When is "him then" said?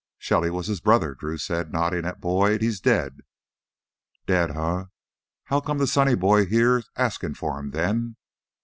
7.59-8.15